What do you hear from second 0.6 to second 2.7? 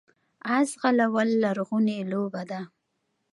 ځغلول لرغونې لوبه ده